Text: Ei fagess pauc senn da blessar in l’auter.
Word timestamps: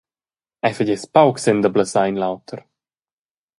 Ei 0.65 0.73
fagess 0.77 1.05
pauc 1.13 1.37
senn 1.39 1.59
da 1.61 1.69
blessar 1.73 2.07
in 2.09 2.19
l’auter. 2.19 2.59